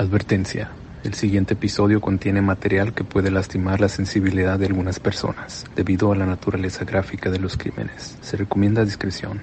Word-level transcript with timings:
Advertencia. 0.00 0.70
El 1.04 1.12
siguiente 1.12 1.52
episodio 1.52 2.00
contiene 2.00 2.40
material 2.40 2.94
que 2.94 3.04
puede 3.04 3.30
lastimar 3.30 3.82
la 3.82 3.90
sensibilidad 3.90 4.58
de 4.58 4.64
algunas 4.64 4.98
personas 4.98 5.66
debido 5.76 6.10
a 6.10 6.16
la 6.16 6.24
naturaleza 6.24 6.86
gráfica 6.86 7.28
de 7.28 7.38
los 7.38 7.58
crímenes. 7.58 8.16
Se 8.22 8.38
recomienda 8.38 8.82
discreción. 8.82 9.42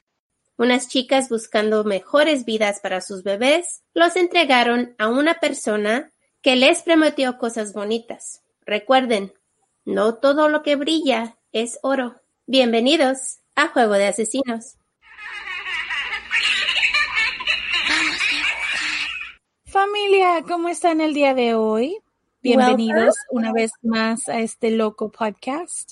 Unas 0.57 0.87
chicas 0.87 1.29
buscando 1.29 1.83
mejores 1.83 2.43
vidas 2.43 2.79
para 2.79 3.01
sus 3.01 3.21
bebés 3.21 3.83
los 3.93 4.15
entregaron 4.15 4.95
a 4.97 5.09
una 5.09 5.35
persona 5.35 6.11
que 6.41 6.55
les 6.55 6.81
prometió 6.81 7.37
cosas 7.37 7.73
bonitas. 7.73 8.41
Recuerden, 8.65 9.33
no 9.85 10.15
todo 10.15 10.49
lo 10.49 10.63
que 10.63 10.75
brilla 10.75 11.37
es 11.51 11.77
oro. 11.83 12.15
Bienvenidos 12.47 13.41
a 13.55 13.67
Juego 13.67 13.93
de 13.93 14.07
Asesinos. 14.07 14.77
Familia, 19.79 20.43
¿cómo 20.47 20.69
están 20.69 21.01
el 21.01 21.13
día 21.13 21.35
de 21.35 21.53
hoy? 21.53 21.99
Bienvenidos 22.41 23.13
una 23.29 23.53
vez 23.53 23.69
más 23.83 24.27
a 24.27 24.39
este 24.39 24.71
loco 24.71 25.11
podcast. 25.11 25.91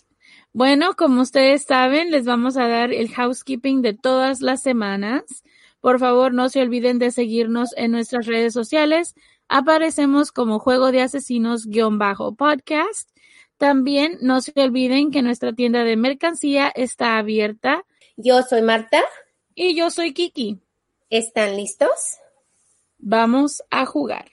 Bueno, 0.53 0.95
como 0.95 1.21
ustedes 1.21 1.65
saben, 1.65 2.09
les 2.09 2.25
vamos 2.25 2.57
a 2.57 2.67
dar 2.67 2.91
el 2.91 3.13
housekeeping 3.13 3.83
de 3.83 3.93
todas 3.93 4.41
las 4.41 4.63
semanas. 4.63 5.43
Por 5.81 5.99
favor, 5.99 6.33
no 6.33 6.49
se 6.49 6.63
olviden 6.63 6.97
de 6.97 7.11
seguirnos 7.11 7.77
en 7.77 7.91
nuestras 7.91 8.25
redes 8.25 8.53
sociales. 8.53 9.13
Aparecemos 9.49 10.31
como 10.31 10.57
Juego 10.57 10.91
de 10.91 11.03
Asesinos-podcast. 11.03 13.09
También 13.59 14.17
no 14.19 14.41
se 14.41 14.51
olviden 14.55 15.11
que 15.11 15.21
nuestra 15.21 15.53
tienda 15.53 15.83
de 15.83 15.95
mercancía 15.95 16.71
está 16.73 17.19
abierta. 17.19 17.85
Yo 18.17 18.41
soy 18.41 18.63
Marta. 18.63 19.03
Y 19.53 19.75
yo 19.75 19.91
soy 19.91 20.11
Kiki. 20.11 20.59
¿Están 21.11 21.55
listos? 21.55 22.17
Vamos 22.97 23.61
a 23.69 23.85
jugar. 23.85 24.31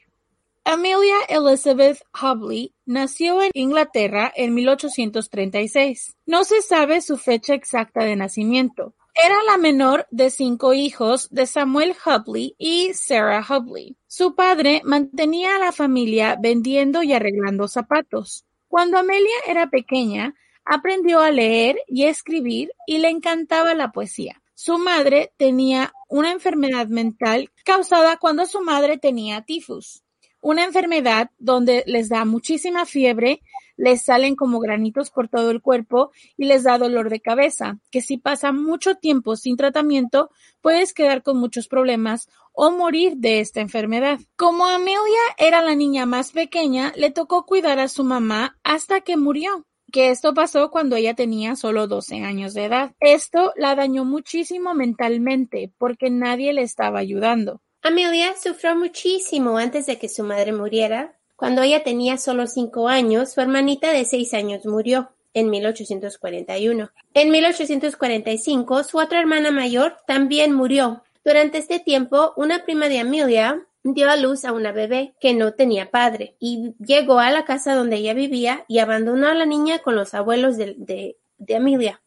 Amelia 0.64 1.16
Elizabeth 1.28 2.02
Hubley 2.14 2.72
nació 2.86 3.42
en 3.42 3.50
Inglaterra 3.52 4.32
en 4.36 4.54
1836. 4.54 6.16
No 6.24 6.44
se 6.44 6.62
sabe 6.62 7.00
su 7.00 7.18
fecha 7.18 7.54
exacta 7.54 8.04
de 8.04 8.14
nacimiento. 8.14 8.94
Era 9.14 9.42
la 9.42 9.58
menor 9.58 10.06
de 10.10 10.30
cinco 10.30 10.72
hijos 10.72 11.28
de 11.30 11.46
Samuel 11.46 11.94
Hubley 12.06 12.54
y 12.58 12.94
Sarah 12.94 13.44
Hubley. 13.46 13.96
Su 14.06 14.34
padre 14.34 14.80
mantenía 14.84 15.56
a 15.56 15.58
la 15.58 15.72
familia 15.72 16.36
vendiendo 16.40 17.02
y 17.02 17.12
arreglando 17.12 17.68
zapatos. 17.68 18.46
Cuando 18.68 18.98
Amelia 18.98 19.36
era 19.46 19.68
pequeña, 19.68 20.34
aprendió 20.64 21.20
a 21.20 21.30
leer 21.30 21.76
y 21.88 22.04
escribir 22.04 22.72
y 22.86 22.98
le 22.98 23.10
encantaba 23.10 23.74
la 23.74 23.92
poesía. 23.92 24.41
Su 24.64 24.78
madre 24.78 25.32
tenía 25.38 25.92
una 26.08 26.30
enfermedad 26.30 26.86
mental 26.86 27.50
causada 27.64 28.16
cuando 28.16 28.46
su 28.46 28.60
madre 28.60 28.96
tenía 28.96 29.42
tifus, 29.42 30.04
una 30.40 30.62
enfermedad 30.62 31.30
donde 31.40 31.82
les 31.88 32.08
da 32.08 32.24
muchísima 32.24 32.86
fiebre, 32.86 33.40
les 33.76 34.04
salen 34.04 34.36
como 34.36 34.60
granitos 34.60 35.10
por 35.10 35.28
todo 35.28 35.50
el 35.50 35.62
cuerpo 35.62 36.12
y 36.36 36.44
les 36.44 36.62
da 36.62 36.78
dolor 36.78 37.10
de 37.10 37.18
cabeza, 37.18 37.80
que 37.90 38.00
si 38.00 38.18
pasa 38.18 38.52
mucho 38.52 38.94
tiempo 38.94 39.34
sin 39.34 39.56
tratamiento 39.56 40.30
puedes 40.60 40.94
quedar 40.94 41.24
con 41.24 41.38
muchos 41.38 41.66
problemas 41.66 42.28
o 42.52 42.70
morir 42.70 43.14
de 43.16 43.40
esta 43.40 43.60
enfermedad. 43.60 44.20
Como 44.36 44.68
Amelia 44.68 45.24
era 45.38 45.60
la 45.60 45.74
niña 45.74 46.06
más 46.06 46.30
pequeña, 46.30 46.92
le 46.94 47.10
tocó 47.10 47.46
cuidar 47.46 47.80
a 47.80 47.88
su 47.88 48.04
mamá 48.04 48.60
hasta 48.62 49.00
que 49.00 49.16
murió 49.16 49.66
que 49.92 50.10
esto 50.10 50.34
pasó 50.34 50.70
cuando 50.70 50.96
ella 50.96 51.14
tenía 51.14 51.54
solo 51.54 51.86
12 51.86 52.24
años 52.24 52.54
de 52.54 52.64
edad. 52.64 52.92
Esto 52.98 53.52
la 53.56 53.76
dañó 53.76 54.04
muchísimo 54.04 54.74
mentalmente 54.74 55.70
porque 55.78 56.10
nadie 56.10 56.52
le 56.52 56.62
estaba 56.62 56.98
ayudando. 56.98 57.60
Amelia 57.82 58.34
sufrió 58.36 58.74
muchísimo 58.74 59.58
antes 59.58 59.86
de 59.86 59.98
que 59.98 60.08
su 60.08 60.24
madre 60.24 60.52
muriera. 60.52 61.16
Cuando 61.36 61.62
ella 61.62 61.84
tenía 61.84 62.16
solo 62.16 62.46
5 62.46 62.88
años, 62.88 63.32
su 63.32 63.40
hermanita 63.40 63.92
de 63.92 64.04
6 64.04 64.34
años 64.34 64.66
murió 64.66 65.10
en 65.34 65.50
1841. 65.50 66.90
En 67.14 67.30
1845, 67.30 68.84
su 68.84 68.98
otra 68.98 69.20
hermana 69.20 69.50
mayor 69.50 69.96
también 70.06 70.52
murió. 70.52 71.02
Durante 71.24 71.58
este 71.58 71.78
tiempo, 71.78 72.32
una 72.36 72.64
prima 72.64 72.88
de 72.88 73.00
Amelia 73.00 73.66
dio 73.84 74.08
a 74.10 74.16
luz 74.16 74.44
a 74.44 74.52
una 74.52 74.72
bebé 74.72 75.14
que 75.20 75.34
no 75.34 75.54
tenía 75.54 75.90
padre 75.90 76.36
y 76.38 76.74
llegó 76.78 77.18
a 77.18 77.30
la 77.30 77.44
casa 77.44 77.74
donde 77.74 77.96
ella 77.96 78.14
vivía 78.14 78.64
y 78.68 78.78
abandonó 78.78 79.28
a 79.28 79.34
la 79.34 79.46
niña 79.46 79.80
con 79.80 79.96
los 79.96 80.14
abuelos 80.14 80.56
de, 80.56 81.16
Amelia. 81.54 82.02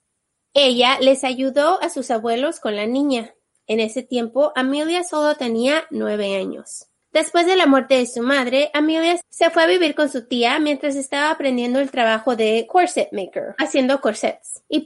Ella 0.54 0.98
les 1.02 1.24
ayudó 1.24 1.82
a 1.82 1.90
sus 1.90 2.12
abuelos 2.12 2.60
con 2.60 2.76
la 2.76 2.86
niña. 2.86 3.36
En 3.68 3.80
ese 3.80 4.04
tiempo, 4.04 4.54
Amelia 4.56 5.04
solo 5.04 5.36
tenía 5.36 5.86
nueve 5.90 6.38
años. 6.38 6.88
Después 7.12 7.46
de 7.46 7.56
la 7.56 7.66
muerte 7.66 7.96
de 7.96 8.08
su 8.08 8.22
madre, 8.22 8.70
Amelia 8.74 9.20
se 9.30 9.50
fue 9.50 9.64
a 9.64 9.68
vivir 9.68 9.96
con 9.96 10.10
su 10.10 10.28
tía 10.28 10.60
mientras 10.60 10.96
estaba 10.96 11.32
aprendiendo 11.32 11.80
el 11.80 11.92
trabajo 11.92 12.36
de 12.36 12.68
corset 12.70 13.10
maker, 13.12 13.56
haciendo 13.58 14.00
corsets. 14.02 14.64
Y, 14.70 14.86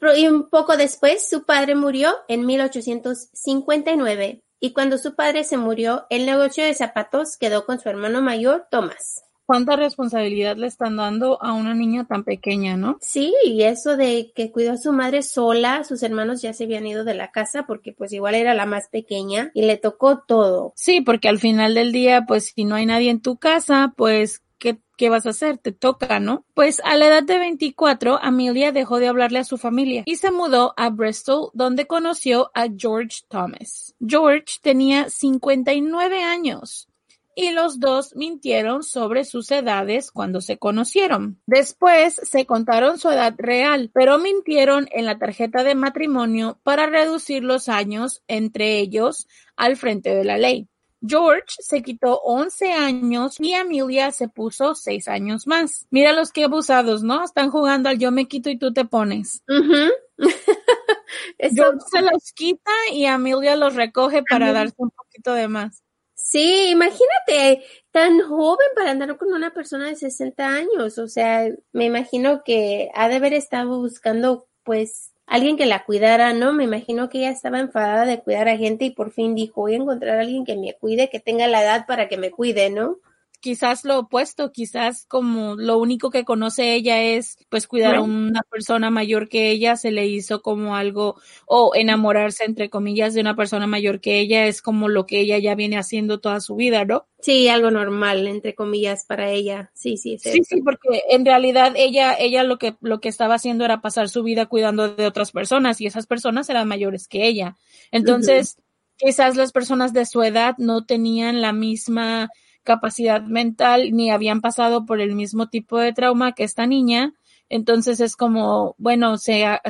poco 0.51 0.77
después, 0.77 1.27
su 1.27 1.43
padre 1.45 1.75
murió 1.75 2.15
en 2.27 2.45
1859 2.45 4.43
y 4.59 4.73
cuando 4.73 4.97
su 4.97 5.15
padre 5.15 5.43
se 5.43 5.57
murió, 5.57 6.05
el 6.09 6.25
negocio 6.25 6.63
de 6.63 6.73
zapatos 6.73 7.37
quedó 7.37 7.65
con 7.65 7.79
su 7.79 7.89
hermano 7.89 8.21
mayor, 8.21 8.67
Thomas. 8.69 9.23
¿Cuánta 9.49 9.75
responsabilidad 9.75 10.57
le 10.57 10.67
están 10.67 10.97
dando 10.97 11.41
a 11.41 11.53
una 11.53 11.73
niña 11.73 12.05
tan 12.05 12.23
pequeña, 12.23 12.77
no? 12.77 12.99
Sí, 13.01 13.33
y 13.43 13.63
eso 13.63 13.97
de 13.97 14.31
que 14.35 14.51
cuidó 14.51 14.73
a 14.73 14.77
su 14.77 14.93
madre 14.93 15.23
sola, 15.23 15.83
sus 15.83 16.03
hermanos 16.03 16.43
ya 16.43 16.53
se 16.53 16.65
habían 16.65 16.85
ido 16.85 17.03
de 17.03 17.15
la 17.15 17.31
casa 17.31 17.65
porque 17.65 17.91
pues 17.91 18.13
igual 18.13 18.35
era 18.35 18.53
la 18.53 18.67
más 18.67 18.89
pequeña 18.89 19.49
y 19.55 19.63
le 19.63 19.77
tocó 19.77 20.19
todo. 20.19 20.73
Sí, 20.75 21.01
porque 21.01 21.29
al 21.29 21.39
final 21.39 21.73
del 21.73 21.91
día, 21.91 22.25
pues 22.27 22.53
si 22.53 22.63
no 22.63 22.75
hay 22.75 22.85
nadie 22.85 23.09
en 23.09 23.21
tu 23.21 23.37
casa, 23.37 23.91
pues 23.97 24.43
¿qué, 24.59 24.79
¿qué, 24.97 25.09
vas 25.09 25.25
a 25.25 25.31
hacer? 25.31 25.57
Te 25.57 25.71
toca, 25.71 26.19
¿no? 26.19 26.45
Pues 26.53 26.81
a 26.83 26.95
la 26.95 27.07
edad 27.07 27.23
de 27.23 27.39
24, 27.39 28.19
Amelia 28.21 28.71
dejó 28.71 28.99
de 28.99 29.07
hablarle 29.07 29.39
a 29.39 29.43
su 29.43 29.57
familia 29.57 30.03
y 30.05 30.17
se 30.17 30.31
mudó 30.31 30.73
a 30.77 30.89
Bristol, 30.89 31.49
donde 31.53 31.87
conoció 31.87 32.51
a 32.53 32.67
George 32.75 33.21
Thomas. 33.27 33.95
George 33.99 34.59
tenía 34.61 35.09
59 35.09 36.23
años 36.23 36.89
y 37.35 37.51
los 37.51 37.79
dos 37.79 38.15
mintieron 38.17 38.83
sobre 38.83 39.23
sus 39.23 39.49
edades 39.51 40.11
cuando 40.11 40.41
se 40.41 40.57
conocieron. 40.57 41.39
Después 41.45 42.19
se 42.23 42.45
contaron 42.45 42.99
su 42.99 43.09
edad 43.09 43.33
real, 43.37 43.91
pero 43.93 44.19
mintieron 44.19 44.89
en 44.91 45.05
la 45.05 45.17
tarjeta 45.17 45.63
de 45.63 45.73
matrimonio 45.73 46.59
para 46.63 46.87
reducir 46.87 47.43
los 47.43 47.69
años 47.69 48.23
entre 48.27 48.79
ellos 48.79 49.25
al 49.55 49.77
frente 49.77 50.13
de 50.13 50.25
la 50.25 50.37
ley. 50.37 50.67
George 51.01 51.55
se 51.59 51.81
quitó 51.81 52.19
11 52.21 52.73
años 52.73 53.35
y 53.39 53.53
Amelia 53.53 54.11
se 54.11 54.27
puso 54.27 54.75
6 54.75 55.07
años 55.07 55.47
más. 55.47 55.85
Mira 55.89 56.13
los 56.13 56.31
que 56.31 56.43
abusados, 56.43 57.03
¿no? 57.03 57.23
Están 57.23 57.51
jugando 57.51 57.89
al 57.89 57.97
yo 57.97 58.11
me 58.11 58.27
quito 58.27 58.49
y 58.49 58.57
tú 58.57 58.73
te 58.73 58.85
pones. 58.85 59.43
George 61.39 61.79
se 61.91 62.01
los 62.01 62.31
quita 62.35 62.71
y 62.91 63.05
Amelia 63.05 63.55
los 63.55 63.75
recoge 63.75 64.23
para 64.29 64.51
darse 64.51 64.75
un 64.77 64.91
poquito 64.91 65.33
de 65.33 65.47
más. 65.47 65.83
Sí, 66.15 66.69
imagínate, 66.69 67.63
tan 67.91 68.19
joven 68.21 68.67
para 68.75 68.91
andar 68.91 69.17
con 69.17 69.33
una 69.33 69.51
persona 69.53 69.87
de 69.87 69.95
60 69.95 70.47
años. 70.47 70.97
O 70.99 71.07
sea, 71.07 71.47
me 71.71 71.85
imagino 71.85 72.43
que 72.43 72.89
ha 72.93 73.07
de 73.07 73.15
haber 73.15 73.33
estado 73.33 73.79
buscando, 73.79 74.47
pues, 74.63 75.11
alguien 75.29 75.57
que 75.57 75.65
la 75.65 75.85
cuidara, 75.85 76.33
¿no? 76.33 76.51
Me 76.53 76.65
imagino 76.65 77.07
que 77.09 77.19
ella 77.19 77.29
estaba 77.29 77.59
enfadada 77.59 78.05
de 78.05 78.19
cuidar 78.19 78.49
a 78.49 78.57
gente 78.57 78.85
y 78.85 78.89
por 78.91 79.11
fin 79.11 79.35
dijo, 79.35 79.61
voy 79.61 79.73
a 79.73 79.77
encontrar 79.77 80.17
a 80.17 80.21
alguien 80.21 80.43
que 80.43 80.57
me 80.57 80.73
cuide, 80.73 81.09
que 81.09 81.19
tenga 81.19 81.47
la 81.47 81.63
edad 81.63 81.85
para 81.87 82.07
que 82.07 82.17
me 82.17 82.31
cuide, 82.31 82.69
¿no? 82.69 82.97
Quizás 83.39 83.85
lo 83.85 83.99
opuesto, 83.99 84.51
quizás 84.51 85.05
como 85.07 85.55
lo 85.55 85.77
único 85.77 86.09
que 86.09 86.25
conoce 86.25 86.73
ella 86.73 87.01
es 87.01 87.37
pues 87.49 87.67
cuidar 87.67 87.95
a 87.95 88.01
una 88.01 88.41
persona 88.43 88.89
mayor 88.89 89.29
que 89.29 89.51
ella, 89.51 89.75
se 89.75 89.91
le 89.91 90.07
hizo 90.07 90.41
como 90.41 90.75
algo, 90.75 91.15
o 91.45 91.71
enamorarse 91.75 92.45
entre 92.45 92.69
comillas 92.69 93.13
de 93.13 93.21
una 93.21 93.35
persona 93.35 93.67
mayor 93.67 94.01
que 94.01 94.19
ella 94.19 94.45
es 94.45 94.61
como 94.61 94.89
lo 94.89 95.05
que 95.05 95.19
ella 95.19 95.37
ya 95.37 95.55
viene 95.55 95.77
haciendo 95.77 96.19
toda 96.19 96.41
su 96.41 96.55
vida, 96.55 96.85
¿no? 96.85 97.07
Sí, 97.21 97.49
algo 97.49 97.69
normal, 97.71 98.27
entre 98.27 98.55
comillas, 98.55 99.05
para 99.05 99.29
ella. 99.29 99.71
Sí, 99.73 99.97
sí, 99.97 100.17
sí. 100.17 100.31
Sí, 100.31 100.43
sí, 100.43 100.61
porque 100.61 101.03
en 101.09 101.25
realidad 101.25 101.73
ella, 101.75 102.15
ella 102.17 102.43
lo 102.43 102.57
que, 102.57 102.75
lo 102.81 103.01
que 103.01 103.09
estaba 103.09 103.35
haciendo 103.35 103.65
era 103.65 103.81
pasar 103.81 104.09
su 104.09 104.23
vida 104.23 104.45
cuidando 104.45 104.95
de 104.95 105.05
otras 105.05 105.31
personas 105.31 105.81
y 105.81 105.85
esas 105.85 106.07
personas 106.07 106.49
eran 106.49 106.67
mayores 106.67 107.07
que 107.07 107.25
ella. 107.27 107.57
Entonces, 107.91 108.57
quizás 108.97 109.35
las 109.35 109.51
personas 109.51 109.93
de 109.93 110.05
su 110.05 110.23
edad 110.23 110.55
no 110.57 110.85
tenían 110.85 111.41
la 111.41 111.53
misma 111.53 112.29
capacidad 112.63 113.21
mental 113.21 113.91
ni 113.91 114.11
habían 114.11 114.41
pasado 114.41 114.85
por 114.85 115.01
el 115.01 115.15
mismo 115.15 115.49
tipo 115.49 115.77
de 115.79 115.93
trauma 115.93 116.33
que 116.33 116.43
esta 116.43 116.65
niña. 116.67 117.13
Entonces 117.49 117.99
es 117.99 118.15
como, 118.15 118.75
bueno, 118.77 119.17
sea, 119.17 119.61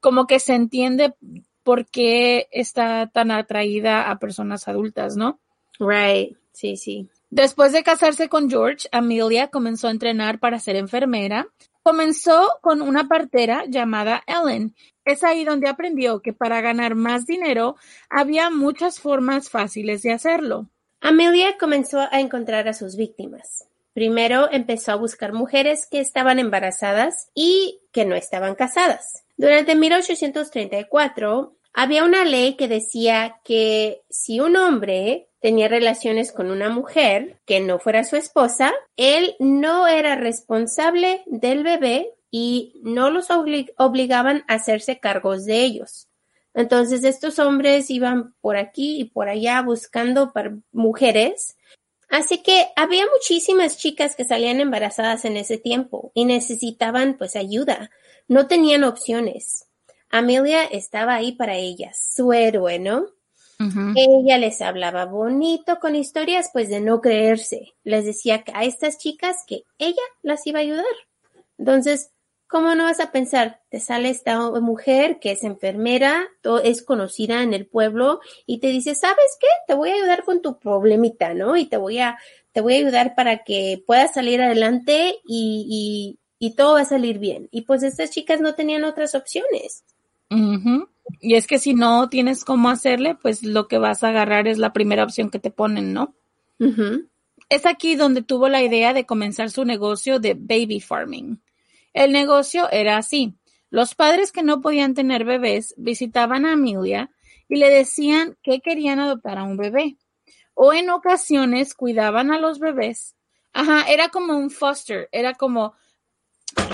como 0.00 0.26
que 0.26 0.38
se 0.40 0.54
entiende 0.54 1.14
por 1.62 1.86
qué 1.86 2.48
está 2.50 3.06
tan 3.06 3.30
atraída 3.30 4.10
a 4.10 4.18
personas 4.18 4.68
adultas, 4.68 5.16
¿no? 5.16 5.40
Right, 5.78 6.36
sí, 6.52 6.76
sí. 6.76 7.08
Después 7.30 7.72
de 7.72 7.82
casarse 7.82 8.28
con 8.28 8.50
George, 8.50 8.88
Amelia 8.92 9.48
comenzó 9.48 9.88
a 9.88 9.92
entrenar 9.92 10.38
para 10.38 10.58
ser 10.58 10.76
enfermera. 10.76 11.48
Comenzó 11.82 12.58
con 12.60 12.82
una 12.82 13.08
partera 13.08 13.64
llamada 13.66 14.22
Ellen. 14.26 14.74
Es 15.04 15.24
ahí 15.24 15.44
donde 15.44 15.68
aprendió 15.68 16.20
que 16.20 16.32
para 16.32 16.60
ganar 16.60 16.94
más 16.94 17.26
dinero 17.26 17.76
había 18.10 18.50
muchas 18.50 19.00
formas 19.00 19.48
fáciles 19.48 20.02
de 20.02 20.12
hacerlo. 20.12 20.68
Amelia 21.04 21.58
comenzó 21.58 21.98
a 21.98 22.20
encontrar 22.20 22.68
a 22.68 22.74
sus 22.74 22.94
víctimas. 22.94 23.66
Primero 23.92 24.48
empezó 24.52 24.92
a 24.92 24.96
buscar 24.96 25.32
mujeres 25.32 25.86
que 25.90 25.98
estaban 25.98 26.38
embarazadas 26.38 27.28
y 27.34 27.80
que 27.90 28.04
no 28.04 28.14
estaban 28.14 28.54
casadas. 28.54 29.24
Durante 29.36 29.74
1834 29.74 31.56
había 31.72 32.04
una 32.04 32.24
ley 32.24 32.54
que 32.54 32.68
decía 32.68 33.40
que 33.42 34.02
si 34.10 34.38
un 34.38 34.56
hombre 34.56 35.28
tenía 35.40 35.66
relaciones 35.66 36.30
con 36.30 36.52
una 36.52 36.68
mujer 36.68 37.40
que 37.46 37.58
no 37.58 37.80
fuera 37.80 38.04
su 38.04 38.14
esposa, 38.14 38.72
él 38.96 39.34
no 39.40 39.88
era 39.88 40.14
responsable 40.14 41.24
del 41.26 41.64
bebé 41.64 42.12
y 42.30 42.80
no 42.84 43.10
los 43.10 43.28
obligaban 43.30 44.44
a 44.46 44.54
hacerse 44.54 45.00
cargos 45.00 45.44
de 45.46 45.64
ellos. 45.64 46.06
Entonces 46.54 47.04
estos 47.04 47.38
hombres 47.38 47.90
iban 47.90 48.34
por 48.40 48.56
aquí 48.56 49.00
y 49.00 49.04
por 49.04 49.28
allá 49.28 49.62
buscando 49.62 50.32
para 50.32 50.56
mujeres. 50.70 51.56
Así 52.08 52.42
que 52.42 52.66
había 52.76 53.06
muchísimas 53.06 53.78
chicas 53.78 54.14
que 54.14 54.24
salían 54.24 54.60
embarazadas 54.60 55.24
en 55.24 55.36
ese 55.38 55.56
tiempo 55.56 56.12
y 56.14 56.26
necesitaban 56.26 57.16
pues 57.16 57.36
ayuda. 57.36 57.90
No 58.28 58.46
tenían 58.46 58.84
opciones. 58.84 59.66
Amelia 60.10 60.64
estaba 60.64 61.14
ahí 61.14 61.32
para 61.32 61.56
ellas, 61.56 62.12
su 62.14 62.34
héroe, 62.34 62.78
¿no? 62.78 63.06
Ella 63.94 64.38
les 64.38 64.60
hablaba 64.60 65.04
bonito 65.04 65.78
con 65.78 65.94
historias 65.94 66.50
pues 66.52 66.68
de 66.68 66.80
no 66.80 67.00
creerse. 67.00 67.74
Les 67.84 68.04
decía 68.04 68.42
a 68.54 68.64
estas 68.64 68.98
chicas 68.98 69.36
que 69.46 69.62
ella 69.78 70.02
las 70.22 70.44
iba 70.48 70.58
a 70.58 70.62
ayudar. 70.62 70.84
Entonces, 71.58 72.10
¿cómo 72.52 72.74
no 72.74 72.84
vas 72.84 73.00
a 73.00 73.10
pensar? 73.10 73.62
Te 73.70 73.80
sale 73.80 74.10
esta 74.10 74.38
mujer 74.60 75.18
que 75.20 75.32
es 75.32 75.42
enfermera, 75.42 76.28
es 76.62 76.82
conocida 76.82 77.42
en 77.42 77.54
el 77.54 77.66
pueblo 77.66 78.20
y 78.46 78.60
te 78.60 78.66
dice, 78.68 78.94
¿sabes 78.94 79.38
qué? 79.40 79.46
Te 79.66 79.74
voy 79.74 79.88
a 79.88 79.94
ayudar 79.94 80.22
con 80.22 80.42
tu 80.42 80.58
problemita, 80.58 81.32
¿no? 81.32 81.56
Y 81.56 81.64
te 81.64 81.78
voy 81.78 81.98
a, 81.98 82.18
te 82.52 82.60
voy 82.60 82.74
a 82.74 82.76
ayudar 82.76 83.14
para 83.14 83.42
que 83.42 83.82
puedas 83.86 84.12
salir 84.12 84.42
adelante 84.42 85.18
y, 85.26 86.18
y, 86.38 86.46
y 86.46 86.54
todo 86.54 86.74
va 86.74 86.82
a 86.82 86.84
salir 86.84 87.18
bien. 87.18 87.48
Y 87.50 87.62
pues 87.62 87.82
estas 87.82 88.10
chicas 88.10 88.42
no 88.42 88.54
tenían 88.54 88.84
otras 88.84 89.14
opciones. 89.14 89.82
Y 91.20 91.34
es 91.34 91.46
que 91.46 91.58
si 91.58 91.72
no 91.72 92.10
tienes 92.10 92.44
cómo 92.44 92.68
hacerle, 92.68 93.14
pues 93.14 93.42
lo 93.42 93.66
que 93.66 93.78
vas 93.78 94.04
a 94.04 94.08
agarrar 94.08 94.46
es 94.46 94.58
la 94.58 94.74
primera 94.74 95.04
opción 95.04 95.30
que 95.30 95.38
te 95.38 95.50
ponen, 95.50 95.94
¿no? 95.94 96.14
Es 97.48 97.64
aquí 97.64 97.96
donde 97.96 98.22
tuvo 98.22 98.50
la 98.50 98.62
idea 98.62 98.92
de 98.92 99.06
comenzar 99.06 99.50
su 99.50 99.64
negocio 99.64 100.20
de 100.20 100.34
baby 100.34 100.80
farming. 100.80 101.40
El 101.92 102.12
negocio 102.12 102.70
era 102.70 102.96
así. 102.96 103.34
Los 103.70 103.94
padres 103.94 104.32
que 104.32 104.42
no 104.42 104.60
podían 104.60 104.94
tener 104.94 105.24
bebés 105.24 105.74
visitaban 105.76 106.46
a 106.46 106.52
Amelia 106.52 107.10
y 107.48 107.56
le 107.56 107.70
decían 107.70 108.36
que 108.42 108.60
querían 108.60 109.00
adoptar 109.00 109.38
a 109.38 109.44
un 109.44 109.56
bebé. 109.56 109.96
O 110.54 110.72
en 110.72 110.90
ocasiones 110.90 111.74
cuidaban 111.74 112.30
a 112.30 112.38
los 112.38 112.58
bebés. 112.58 113.16
Ajá, 113.52 113.84
era 113.90 114.08
como 114.08 114.36
un 114.36 114.50
foster, 114.50 115.08
era 115.12 115.34
como 115.34 115.74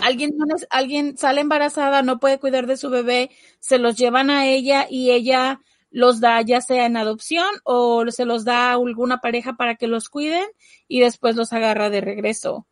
alguien, 0.02 0.32
alguien 0.70 1.16
sale 1.16 1.40
embarazada, 1.40 2.02
no 2.02 2.18
puede 2.18 2.38
cuidar 2.38 2.66
de 2.66 2.76
su 2.76 2.90
bebé, 2.90 3.30
se 3.60 3.78
los 3.78 3.96
llevan 3.96 4.30
a 4.30 4.46
ella 4.46 4.86
y 4.88 5.10
ella 5.10 5.60
los 5.90 6.20
da 6.20 6.42
ya 6.42 6.60
sea 6.60 6.86
en 6.86 6.96
adopción 6.96 7.48
o 7.64 8.04
se 8.10 8.24
los 8.24 8.44
da 8.44 8.70
a 8.70 8.72
alguna 8.74 9.20
pareja 9.20 9.54
para 9.54 9.76
que 9.76 9.86
los 9.86 10.08
cuiden 10.08 10.46
y 10.86 11.00
después 11.00 11.36
los 11.36 11.52
agarra 11.52 11.90
de 11.90 12.00
regreso. 12.00 12.66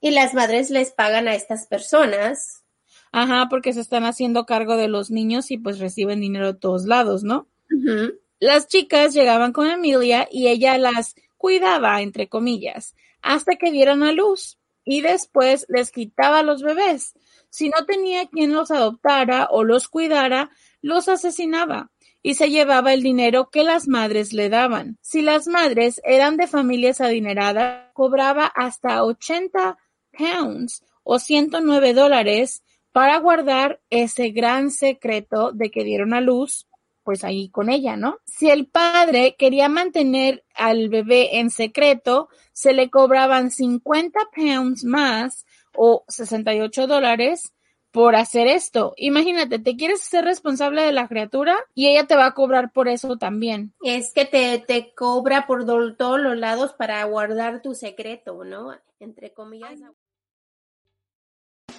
Y 0.00 0.10
las 0.10 0.34
madres 0.34 0.70
les 0.70 0.92
pagan 0.92 1.28
a 1.28 1.34
estas 1.34 1.66
personas. 1.66 2.64
Ajá, 3.12 3.48
porque 3.50 3.72
se 3.72 3.80
están 3.80 4.04
haciendo 4.04 4.46
cargo 4.46 4.76
de 4.76 4.88
los 4.88 5.10
niños 5.10 5.50
y 5.50 5.58
pues 5.58 5.78
reciben 5.78 6.20
dinero 6.20 6.52
de 6.52 6.58
todos 6.58 6.86
lados, 6.86 7.22
¿no? 7.22 7.48
Las 8.38 8.68
chicas 8.68 9.12
llegaban 9.14 9.52
con 9.52 9.66
Emilia 9.68 10.28
y 10.30 10.48
ella 10.48 10.78
las 10.78 11.14
cuidaba, 11.36 12.00
entre 12.00 12.28
comillas, 12.28 12.94
hasta 13.20 13.56
que 13.56 13.70
dieron 13.70 14.02
a 14.02 14.12
luz 14.12 14.58
y 14.84 15.02
después 15.02 15.66
les 15.68 15.90
quitaba 15.90 16.42
los 16.42 16.62
bebés. 16.62 17.14
Si 17.50 17.68
no 17.68 17.84
tenía 17.84 18.26
quien 18.26 18.52
los 18.52 18.70
adoptara 18.70 19.48
o 19.50 19.64
los 19.64 19.88
cuidara, 19.88 20.50
los 20.82 21.08
asesinaba 21.08 21.90
y 22.22 22.34
se 22.34 22.50
llevaba 22.50 22.92
el 22.92 23.02
dinero 23.02 23.50
que 23.50 23.64
las 23.64 23.88
madres 23.88 24.32
le 24.32 24.48
daban. 24.48 24.98
Si 25.00 25.22
las 25.22 25.48
madres 25.48 26.00
eran 26.04 26.36
de 26.36 26.46
familias 26.46 27.00
adineradas, 27.00 27.90
cobraba 27.92 28.46
hasta 28.46 29.04
80 29.04 29.78
pounds 30.20 30.84
o 31.02 31.18
109 31.18 31.94
dólares 31.94 32.62
para 32.92 33.18
guardar 33.18 33.80
ese 33.90 34.30
gran 34.30 34.70
secreto 34.70 35.52
de 35.52 35.70
que 35.70 35.84
dieron 35.84 36.12
a 36.12 36.20
luz 36.20 36.66
pues 37.02 37.24
ahí 37.24 37.48
con 37.48 37.70
ella, 37.70 37.96
¿no? 37.96 38.18
Si 38.24 38.50
el 38.50 38.66
padre 38.66 39.34
quería 39.38 39.68
mantener 39.68 40.44
al 40.54 40.88
bebé 40.88 41.38
en 41.38 41.50
secreto, 41.50 42.28
se 42.52 42.72
le 42.72 42.90
cobraban 42.90 43.50
50 43.50 44.20
pounds 44.36 44.84
más 44.84 45.46
o 45.74 46.04
68 46.08 46.86
dólares 46.86 47.52
por 47.90 48.14
hacer 48.14 48.46
esto. 48.46 48.94
Imagínate, 48.96 49.58
te 49.58 49.76
quieres 49.76 50.02
ser 50.02 50.24
responsable 50.24 50.82
de 50.82 50.92
la 50.92 51.08
criatura 51.08 51.56
y 51.74 51.88
ella 51.88 52.06
te 52.06 52.16
va 52.16 52.26
a 52.26 52.34
cobrar 52.34 52.70
por 52.70 52.86
eso 52.86 53.16
también. 53.16 53.72
Es 53.82 54.12
que 54.12 54.24
te, 54.24 54.58
te 54.58 54.94
cobra 54.94 55.46
por 55.46 55.66
todos 55.96 56.20
los 56.20 56.36
lados 56.36 56.74
para 56.74 57.02
guardar 57.04 57.62
tu 57.62 57.74
secreto, 57.74 58.44
¿no? 58.44 58.72
Entre 59.00 59.32
comillas. 59.32 59.80